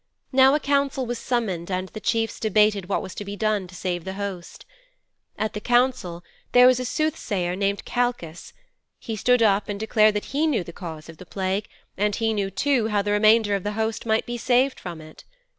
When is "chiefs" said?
1.99-2.39